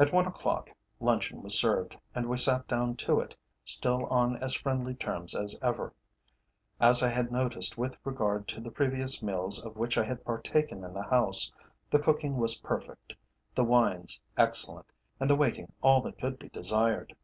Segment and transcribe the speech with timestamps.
[0.00, 4.52] At one o'clock luncheon was served, and we sat down to it, still on as
[4.54, 5.94] friendly terms as ever.
[6.80, 10.82] As I had noticed with regard to the previous meals of which I had partaken
[10.82, 11.52] in the house,
[11.88, 13.14] the cooking was perfect,
[13.54, 14.86] the wines excellent,
[15.20, 17.14] and the waiting all that could be desired.